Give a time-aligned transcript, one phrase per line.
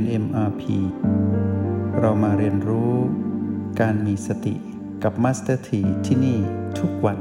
[0.00, 0.62] น MRP
[2.00, 2.92] เรามาเรียนรู้
[3.80, 4.54] การมีสติ
[5.02, 6.38] กับ Master T ที่ที่นี่
[6.78, 7.18] ทุกวัน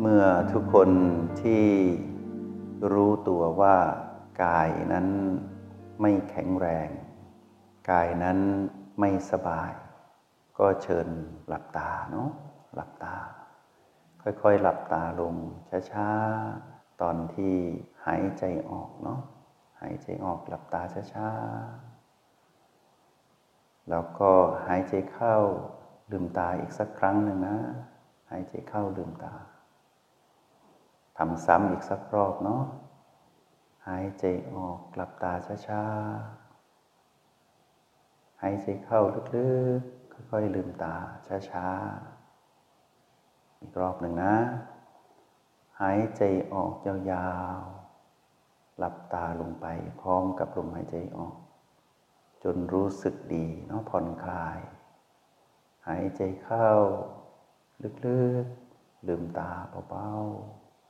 [0.00, 0.90] เมื่อทุกคน
[1.40, 1.66] ที่
[2.92, 3.76] รู้ตัวว่า
[4.44, 5.06] กายนั้น
[6.00, 6.88] ไม่แข็งแรง
[7.90, 8.38] กายนั้น
[9.00, 9.72] ไม่สบาย
[10.58, 11.08] ก็เชิญ
[11.48, 12.30] หลับตาเนาะ
[12.74, 13.16] หลับตา
[14.22, 15.34] ค่อยๆ หลับตาลง
[15.92, 17.54] ช้าๆ ตอนที่
[18.06, 20.82] หายใจออกเนาะายใจออกหลับตา
[21.12, 24.32] ช้าๆ แล้วก็
[24.66, 25.36] หายใจเข้า
[26.10, 27.58] ลืมตาอีกสักครั้งหนึ่งนะ
[28.30, 29.34] หายใจเข้าลืมตา
[31.16, 32.64] ทำซ้ำอีกสักรอบเนาะ
[33.88, 35.32] หายใจออกหลับตา
[35.66, 40.94] ช้าๆ หายใจเข้าลึกๆ ค่อยๆลืมตา
[41.50, 44.36] ช้าๆ อีกรอบหนึ่งนะ
[45.80, 47.28] หายใจออกยา
[47.58, 47.85] วๆ
[48.78, 49.66] หลับตาลงไป
[50.00, 51.34] พร้อมกับลมหายใจออก
[52.44, 54.58] จนรู้สึกดีเนาะผ่อนคลาย
[55.88, 56.68] หายใจเข้า
[57.82, 59.50] ลึกๆลืมตา
[59.88, 60.08] เบา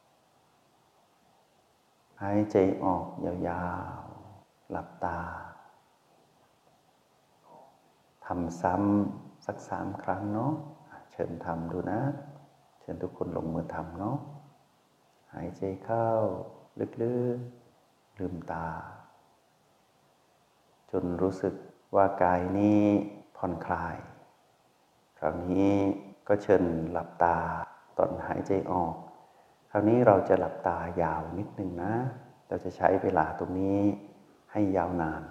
[0.06, 3.66] ๆหายใจออกยา
[3.98, 5.20] วๆ หลับตา
[8.26, 10.52] ทำซ้ำสักสามครั้งเนาะ
[11.12, 12.00] เชิญทำดูนะ
[12.80, 14.16] เชิญทุกคนลงมือทำเนาะ
[15.34, 16.08] หายใจเข้า
[17.02, 17.65] ลึกๆ
[18.18, 18.66] ลืมตา
[20.90, 21.54] จนรู้สึก
[21.94, 22.82] ว่ากายนี้
[23.36, 23.96] ผ่อนคลาย
[25.18, 25.72] คราวนี้
[26.28, 27.38] ก็เชิญหลับตา
[27.98, 28.94] ตอนหายใจออก
[29.70, 31.94] คราวนี้เราจะหลับตายาวนิดนึงนะ
[32.48, 33.80] เราจะใช้เวลาตรงนี้
[34.52, 35.22] ให้ยาวนาน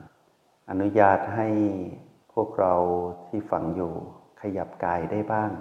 [0.70, 1.48] อนุญาตให้
[2.34, 2.76] พวกเรา
[3.28, 3.94] ที่ฝังอยู่
[4.42, 5.52] ขยับกายได้บ้าง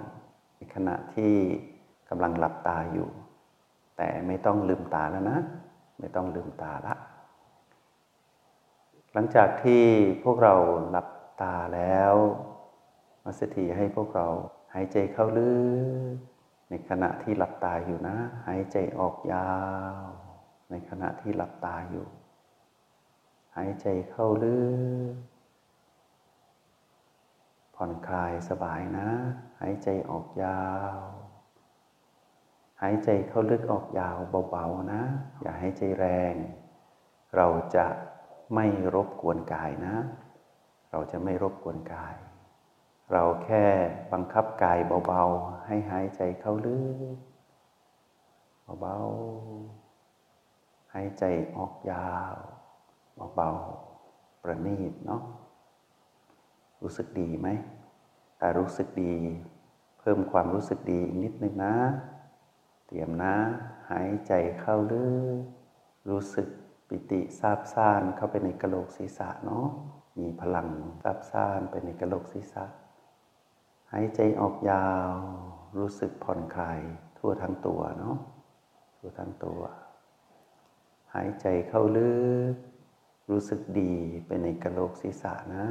[0.55, 1.33] ในขณะที่
[2.09, 3.09] กำลังหลับตาอยู่
[3.97, 5.39] แต่ไม่ต้องลืมตาแล้วนะ
[5.99, 6.95] ไม่ต้องลืมตาละ
[9.17, 9.83] หลังจากที่
[10.23, 10.55] พวกเรา
[10.89, 11.07] หลับ
[11.41, 12.13] ตาแล้ว
[13.23, 14.27] มัสถีให้พวกเรา
[14.73, 15.53] หายใจเข้าลึ
[16.13, 16.15] ก
[16.69, 18.17] ในขณะที่หลับตาอยู่นะ
[18.47, 19.53] หายใจออกยา
[20.01, 20.05] ว
[20.71, 22.07] ในขณะที่หลับตาอยู่
[23.55, 24.59] หายใจเข้าลึ
[25.11, 25.13] ก
[27.75, 29.09] ผ่อนคลายสบายนะ
[29.61, 30.65] หายใจออกยา
[30.97, 30.99] ว
[32.81, 34.17] หายใจเข้าลึกออกยาว
[34.51, 35.01] เบาๆนะ
[35.41, 36.35] อย่าให้ใจแรง
[37.35, 37.85] เราจะ
[38.53, 39.95] ไม่รบกวนกายนะ
[40.91, 42.15] เราจะไม่รบกวนกาย
[43.11, 43.65] เราแค่
[44.13, 46.79] บังคับกายเบาๆ ให้หายใจเข้าลึ
[47.15, 47.17] ก
[48.81, 51.23] เบาๆหายใจ
[51.55, 52.35] ออกยาว
[53.35, 55.21] เบาๆประณีตเนาะ
[56.81, 57.47] รู้สึกดีไหม
[58.39, 59.15] ถ้ารู้สึกดี
[59.99, 61.75] เพิ่มความรู้สึกดีอีกนิดนึงนะ
[62.87, 63.35] เตรียมนะ
[63.91, 65.05] หายใจเข้าลึ
[65.37, 65.41] ก
[66.09, 66.47] รู้สึก
[66.95, 69.67] ปิติซาบซ่านเข้าไปในกระโหลกศีรษะเนาะ
[70.19, 70.69] มีพลัง
[71.03, 72.65] ซาบซ่านไปในกระโหลกศีรษะ
[73.91, 75.15] หายใจออกยาว
[75.77, 76.79] รู้สึกผ่อนคลาย
[77.17, 78.17] ทั่วทั้งตัวเนาะ
[78.97, 79.61] ทั่วทั้งตัว
[81.13, 82.15] หายใจเข้าลึ
[82.53, 82.55] ก
[83.29, 83.93] รู้สึกดี
[84.25, 85.65] ไปในกระโหลกศีรษะนะ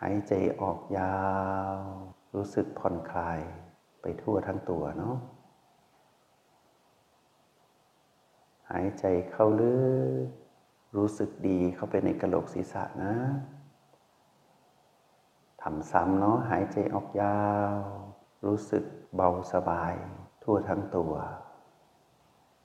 [0.00, 1.18] หายใจออกยา
[1.74, 1.76] ว
[2.34, 3.40] รู้สึกผ่อนคลาย
[4.02, 5.16] ไปทั่วทั้งตัวเนาะ
[8.70, 9.76] หายใจเข้าลึ
[10.24, 10.26] ก
[10.96, 13.14] รู้สึกดีเข้าไปในกระโหลกศีรษะนะ
[15.62, 17.42] ทำซ้ำเนาะหายใจออกยา
[17.76, 17.78] ว
[18.46, 18.84] รู้สึก
[19.16, 19.94] เบาสบาย
[20.42, 21.14] ทั่วทั้งตัว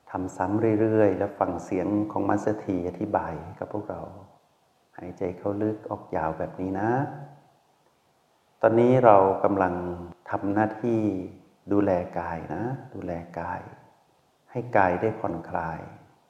[0.09, 4.01] ทำซ้ำเรื่อยๆ แล้วฟังเสียงของมัสถีอธิบายกับพวกเรา
[4.97, 6.91] หายใจเข้าลึกออกยาวแบบนี้นะ
[8.61, 9.73] ตอนนี้เรากำลัง
[10.29, 11.01] ทำหน้าที่
[11.71, 12.63] ดูแลกายนะ
[12.93, 13.61] ดูแลกาย
[14.53, 15.79] ให้กายได้ผ่อนคลาย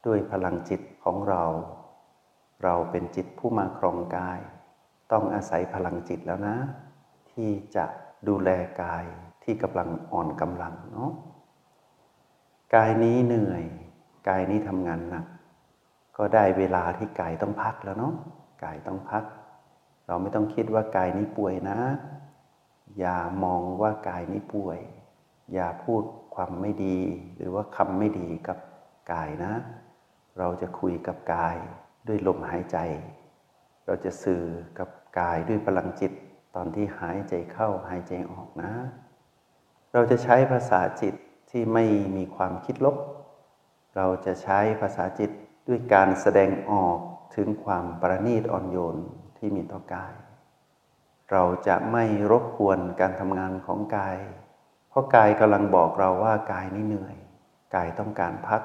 [0.06, 1.44] ด้วยพลังจิตของเรา
[2.64, 4.40] เราเป็นจิตผู้มาครองกาย
[5.12, 6.56] ต้องอาศัยพลังจิตแล้วนะ
[7.32, 7.86] ที่จะ
[8.28, 8.50] ดูแล
[8.82, 9.06] กาย
[9.44, 11.12] ที่กำลังอ่อนกำลังเนาะ
[12.76, 13.64] กายนี้เหนื่อย
[14.30, 15.26] กายนี้ทำงานหนัก
[16.18, 18.14] ก็ได้เวลาที่กายต้องพักแล้วเนาะ
[18.64, 19.24] กายต้องพัก
[20.08, 21.80] เราไม่ต้องคิดว่ากายนี้ป่วยนะ
[23.00, 24.80] อย่ามองว่ากายนี้ป่วย
[25.54, 26.04] อย่าพูด
[26.36, 27.00] ความไม่ดี
[27.36, 28.58] หรือว่าคำไม่ดีกับ
[29.12, 29.54] กายนะ
[30.38, 31.56] เราจะคุยกับกาย
[32.08, 32.78] ด้วยลมหายใจ
[33.86, 34.44] เราจะสื่อ
[34.80, 34.90] กับ
[35.20, 36.12] กายด้วยพลังจิต
[36.56, 38.72] ตอนที่หายใจเข้าหายใจออกนะ
[39.94, 41.14] เราจะใช้ภาษาจิต
[41.50, 41.86] ที่ไม่
[42.18, 42.98] มีความคิดลบ
[43.96, 45.32] เราจะใช้ภาษาจิต
[45.68, 46.98] ด้วยการแสดงออก
[47.36, 48.98] ถึงความประณีตอ่อนโยน
[49.38, 50.14] ที่มีต่อกาย
[51.32, 54.18] เราจะไม่รบกวนการทำงานของกาย
[54.94, 57.16] เพราะกายกำลังบอกเราว่ากายนี้เหนื่อย
[57.76, 58.62] กายต้องการพัก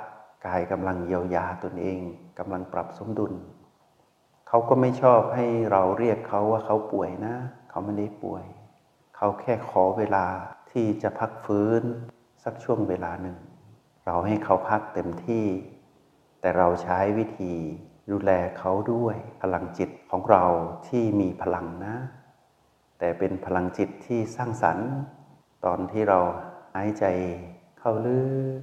[0.46, 2.00] กายกำลังเยียวยาตนเอง
[2.38, 3.32] กำลังปรับสมดุล
[4.48, 7.34] เขาก็ไม่ชอบให้เราเรียกเขาว่าเขาป่วยนะ
[7.70, 8.44] เขาไม่ได้ป่วย
[9.16, 10.26] เขาแค่ขอเวลา
[10.70, 11.82] ที่จะพักฟื้น
[12.44, 13.36] สักช่วงเวลาหนึ่ง
[14.06, 15.46] เราให้เขาพักเต็มที่
[16.40, 17.54] แต่เราใช้วิธี
[18.10, 20.44] ดูแลเขาด้วยพลังจิตของเรา
[20.88, 21.96] ที่มีพลังนะ
[22.98, 24.90] แต่เป็นพลังจิตที่สร้างสรรค์
[25.64, 26.20] ตอนที่เรา
[26.76, 27.04] หายใจ
[27.78, 28.22] เข้าลึ
[28.58, 28.60] ก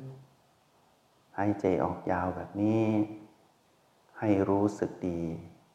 [1.38, 2.86] หายใจออกยาวแบบนี้
[4.20, 5.22] ให้รู้สึกดี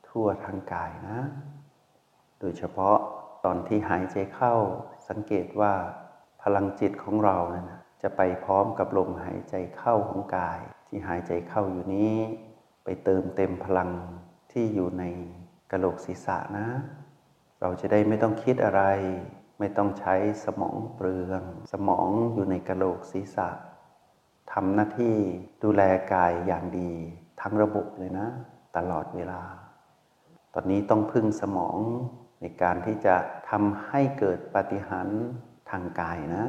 [0.08, 1.20] ทั่วทั้งกายนะ
[2.40, 2.96] โดยเฉพาะ
[3.44, 4.54] ตอนที่หายใจเข้า
[5.08, 5.72] สังเกตว่า
[6.42, 12.14] พลังจิตของเรานะ่ะจะไปพร้อมกับลมหายใจเข้าของกาย ที่หายใจเข้าอยู่นี้
[12.84, 13.90] ไปเติมเต็มพลัง
[14.52, 15.04] ที่อยู่ใน
[15.70, 16.66] กระโหลกศีรษะนะ
[17.60, 18.82] เราจะได้ไม่ต้องคิดอะไร
[19.60, 20.14] ไม่ต้องใช้
[20.44, 21.42] สมองเปลือง
[21.72, 23.48] สมองอยู่ในกระโหลกศีรษะ
[24.52, 25.16] ทำหน้าที่
[25.62, 26.92] ดูแลกายอย่างดี
[27.40, 28.28] ทั้งระบบเลยนะ
[28.76, 29.42] ตลอดเวลา
[30.54, 31.76] ตอนนี้ต้องพึ่งสมอง
[32.40, 33.16] ในการที่จะ
[33.50, 35.08] ทำให้เกิดปฏิหาร
[35.70, 36.44] ทางกายนะ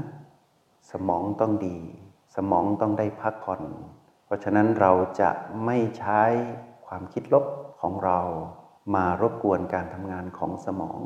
[0.92, 1.78] สมองต้องดี
[2.36, 3.62] สมองต้องได้พักผ่อน
[4.26, 4.92] เพราะฉะนั้นเรา
[5.22, 5.30] จะ
[5.66, 6.22] ไม่ใช้
[6.86, 7.46] ความคิดลบ
[7.82, 8.20] ของเรา
[8.96, 11.00] มารบกวนการทำงานของสมอง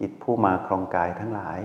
[0.00, 1.60] จิตผู้มาครองกายทั้งหลาย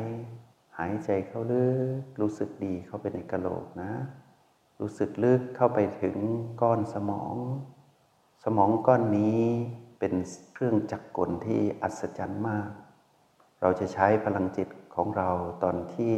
[0.77, 1.67] หายใจเข้าลึ
[1.99, 3.91] กรู้สึกดีเข้าไปในกระโหลกนะ
[4.79, 6.17] รู้สึกลึกเข้าไปถึง
[6.61, 7.35] ก้อนสมอง
[8.43, 9.43] สมองก้อนนี้
[9.99, 10.13] เป็น
[10.53, 12.69] เครื่องจักรกลที่อัศจรรย์มาก
[13.61, 15.29] เราจะใช้พลังจิตของเรา
[15.63, 16.15] ตอนที่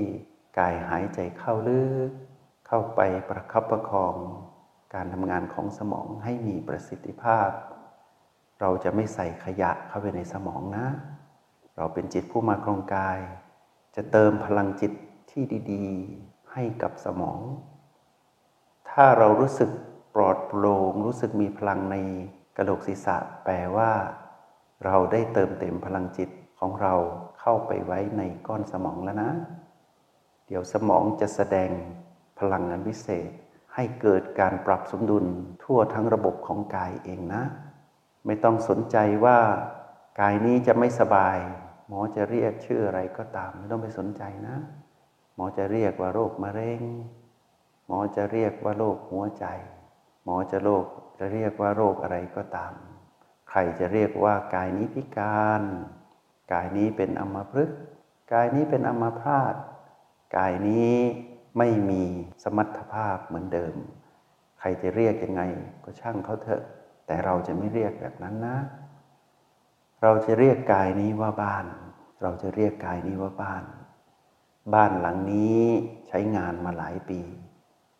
[0.57, 2.09] กายหายใจเข้าลึก
[2.67, 4.15] เข้าไปประคับประคอง
[4.93, 7.49] การทำงานของสมองให้มีประสิทธิภาพ
[8.61, 10.87] เราจะไม่ใส่ขยะเข้าไปในสมองนะ
[11.77, 13.19] เราเป็นจิตผู้มาครองกาย
[13.95, 14.91] จะเติมพลังจิต
[15.31, 15.87] ที่ดี
[16.19, 17.41] ๆ ให้กับสมอง
[18.89, 19.69] ถ้าเรารู้สึก
[20.15, 21.95] ปลอดโปร่งรู้สึกมีพลังใน
[22.57, 23.91] กระโหลกศีรษะ แปลว่า
[24.85, 26.29] เราได้เติมเต็มพลังจิต
[26.59, 26.93] ของเรา
[27.39, 29.31] เข้าไปไว้ในก้อนสมองแล้วนะ
[30.47, 31.69] เดี๋ยวสมองจะแสดง
[32.39, 33.29] พลังงานวิเศษ
[33.73, 35.25] ให้เกิดการปรับสมดุล
[35.63, 37.43] ทั่วทั้งระบบของกายเองนะ
[38.25, 39.39] ไม่ต้องสนใจว่า
[40.21, 41.37] กายนี้จะไม่สบาย
[41.87, 44.57] หมอจะเรียกชื่ออะไรก็ตาม ไม่ต้องไปสนใจนะ
[45.35, 46.81] หมอจะเรียกว่าโรคมะเร็ง
[47.87, 49.45] หมอจะเรียกว่าโรคหัวใจ
[50.23, 50.85] หมอจะโรค
[51.17, 52.73] จะเรียกว่าโรคอะไรก็ตาม
[53.49, 55.63] ใครจะเรียกว่ากายนี้พิการ
[56.53, 57.77] กายนี้เป็นอัมพฤกษ์
[58.33, 59.53] กายนี้เป็นอัมพาต
[60.37, 60.93] กายนี้
[61.57, 62.03] ไม่มี
[62.43, 63.75] สมรรถภาพเหมือนเดิม
[64.59, 65.41] ใครจะเรียกยังไง
[65.83, 66.63] ก็ช่างเขาเถอะ
[67.07, 68.57] แต่เราจะไม่เรียกแบบนั้นนะ
[70.07, 71.65] เราจะเรียกกายนี้ว่าบ้าน
[72.21, 73.63] เราจะเรียกกายนี้ว่าบ้าน
[74.73, 75.61] บ้านหลังนี้
[76.07, 77.21] ใช้งานมาหลายปี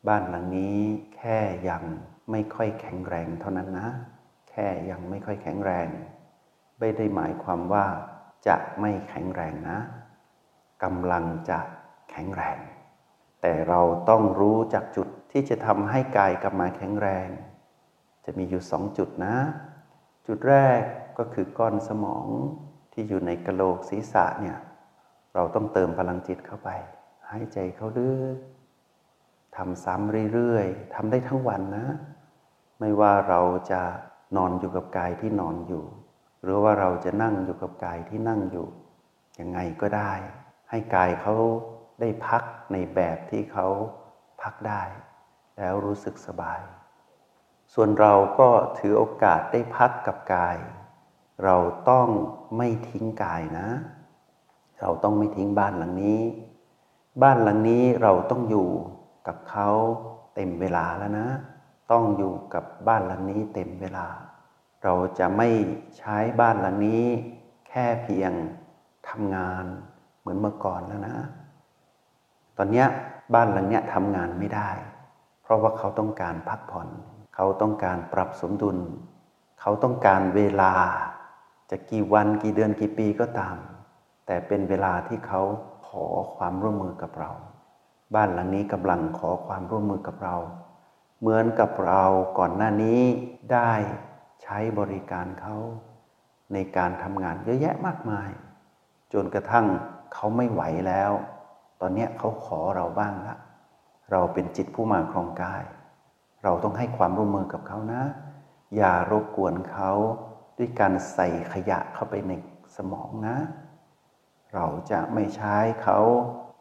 [0.07, 0.79] บ้านหลังนี้
[1.15, 1.37] แค่
[1.69, 1.83] ยัง
[2.31, 3.89] ไม่ค่อยแข็งแรงเท่านั้นนะ
[4.49, 5.87] แค่ยังไม่ค่อยแข็งแรง
[6.79, 7.85] ไม่ได้หมายความว่า
[8.47, 9.79] จะไม่แข็งแรงนะ
[10.83, 11.59] กำลังจะ
[12.11, 12.57] แข็งแรง
[13.41, 17.27] แต่เราต้องรู้จากจุดที่จะทำให้กายกลับมาแข็งแรง
[18.25, 19.35] จะมีอยู่สองจุดนะ
[20.27, 20.81] จุดแรก
[21.17, 22.27] ก็คือก้อนสมอง
[22.93, 24.57] ที่อยู่ในกระโหลกศีรษะเนี่ย
[25.33, 26.69] เราต้องเติมพลังจิตเข้าไป
[27.29, 28.37] หายใจเข้าลึก
[29.55, 31.87] ทำซ้ำเรื่อยๆทำได้ทั้งวันนะ
[32.79, 33.81] ไม่ว่าเราจะ
[34.37, 35.85] นอนอยู่กับกายที่นอนอยู่
[36.43, 38.67] หรือว่าเราจะนั่งอยู่กับกายที่นั่งอยู่
[39.39, 40.11] ยังไงก็ได้
[40.69, 41.35] ให้กายเขา
[41.99, 43.67] ได้พักในแบบที่เขา
[44.41, 44.83] พักได้
[45.57, 46.61] แล้วรู้สึกสบาย
[47.73, 48.49] ส่วนเราก็
[48.79, 50.57] ถือโอกาสได้พักกับกาย
[51.43, 51.55] เรา
[51.89, 52.07] ต้อง
[52.57, 53.67] ไม่ทิ้งกายนะ
[54.79, 56.21] เราต้องไม่ทิ้งบ้านหลังนี้
[57.23, 58.69] บ้านหลังนี้เราต้องอยู่
[59.27, 59.69] กับเขา
[60.35, 61.27] เต็มเวลาแล้วนะ
[61.91, 64.07] ต้องอยู่กับบ้านหลังนี้เต็มเวลา
[64.83, 65.49] เราจะไม่
[65.97, 67.03] ใช้บ้านหลังนี้
[67.67, 68.31] แค่เพียง
[69.09, 69.65] ทำงาน
[70.19, 71.17] เหมือนเมื่อก่อนแล้วนะ
[72.57, 72.85] ตอนนี้
[73.33, 74.69] บ้านหลังนี้ทำงานไม่ได้
[75.41, 76.87] เพราะว่าเขาต้องการพักผ่อน
[77.35, 78.77] เขาต้องการปรับสมดุล
[79.61, 80.73] เขาต้องการเวลา
[81.69, 83.55] จะกี่วันกี่เดือนกี่ปีก็ตาม
[84.25, 85.41] แต่เป็นเวลาที่เขา
[85.87, 86.05] ขอ
[86.35, 87.31] ความร่วมมือกับเรา
[88.15, 90.35] บ้านหลังนี้กำลังขอความร่วมมือกับเรา
[91.19, 92.03] เหมือนกับเรา
[92.37, 93.01] ก่อนหน้านี้
[93.53, 93.71] ได้
[94.43, 95.55] ใช้บริการเขา
[96.53, 98.29] ในการทำงานเยอะแยะมากมาย
[99.13, 99.65] จนกระทั่ง
[100.13, 101.11] เขาไม่ไหวแล้ว
[101.81, 103.35] ตอนนี้เขาขอเราบ้างละ
[104.11, 105.63] เราเป็นจิตผู้มาครองกาย
[106.43, 108.03] เราต้องให้ความร่วมมือกับเขานะ
[108.75, 109.91] อย่ารบกวนเขา
[110.57, 112.31] ด้วยการใส่ขยะเข้าไปใน
[112.77, 113.37] สมองนะ
[114.53, 115.99] เราจะไม่ใช้เขา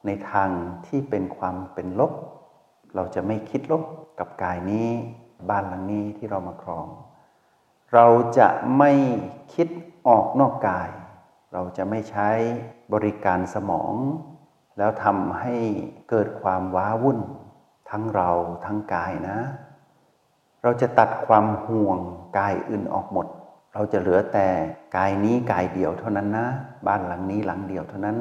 [0.06, 0.50] ในทาง
[0.86, 2.12] ที่เป็นความเป็นลบ
[2.94, 3.82] เราจะไม่คิดลบ
[4.18, 4.88] กับกายนี้
[5.48, 6.86] บ้านหลังนี้ที่เรามาครอง
[7.94, 8.06] เรา
[8.38, 8.48] จะ
[8.78, 8.92] ไม่
[9.54, 9.68] คิด
[10.08, 10.88] ออกนอกกาย
[11.52, 12.28] เราจะไม่ใช้
[12.94, 13.94] บริการสมอง
[14.78, 15.56] แล้วทำให้
[16.10, 17.20] เกิดความว้าวุ่น
[17.90, 18.30] ทั้งเรา
[18.64, 19.38] ทั้งกายนะ
[20.62, 21.98] เราจะตัดความห่วง
[22.38, 23.26] กายอื่นออกหมด
[23.74, 24.48] เราจะเหลือแต่
[24.96, 26.46] กายนี้กายเดียวเท่านั้นนะ
[26.86, 28.18] บ้านหลังนี้หลังเดียวเท่านั้น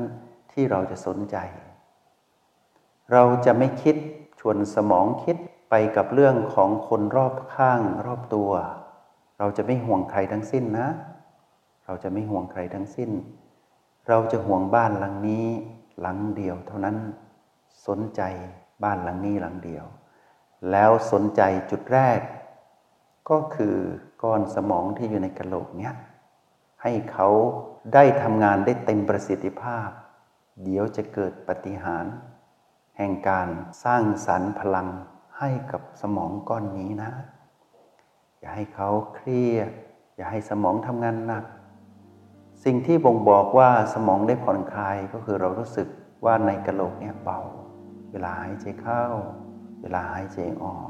[0.52, 1.38] ที่เราจะสนใจ
[3.12, 3.96] เราจะไม่คิด
[4.40, 5.38] ชวนสมองคิด
[5.70, 8.52] ไปกับเรื่องของคนรอบข้างรอบตัว
[9.40, 10.88] เราจะไม่ห่วงใครทั้งสิ้นนะ
[11.86, 13.12] เราจะไม่ห่วงใครทั้งสิ้น
[14.08, 15.48] เราจะห่วงบ้านหลังนี้
[16.02, 16.98] หลังเดียวเท่านั้น
[17.88, 18.22] สนใจ
[18.84, 19.86] บ้านหลังนี้หลังเดียว
[20.72, 21.42] แล้วสนใจ
[21.72, 22.20] จุดแรก
[23.30, 23.76] ก็คือ
[24.24, 25.94] ก้อนสมองที่อยู่ในกระโหลกเนี้ย
[26.82, 27.30] ให้เขา
[27.94, 29.90] ได้ทำงานได้เต็มประสิทธิภาพ
[30.64, 32.06] เดี๋ยวจะเกิดปฏิหาร
[32.98, 33.48] แห่งการ
[33.84, 34.88] สร้างสรรค์พลัง
[35.40, 37.12] ให้กับสมองก้อนนี้นะ
[38.40, 39.72] อย่าให้เขาเครียด
[40.16, 41.46] อย่าให้สมองทำงานหนัก
[42.64, 45.88] สิ่งที่บ่งบอกว่าสมองได้ผ่อนคลายก็คือเรารู้สึก
[46.26, 47.40] ว่าในกระโหลกเนี่ยเบา
[48.12, 49.04] เวลาหายใจเข้า
[49.82, 50.90] เวลาหายใจออก